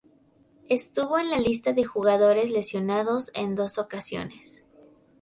Estuvo 0.67 1.19
en 1.19 1.29
la 1.29 1.37
lista 1.39 1.73
de 1.73 1.83
jugadores 1.83 2.49
lesionados 2.49 3.29
en 3.35 3.53
dos 3.53 3.77
ocasiones. 3.77 4.63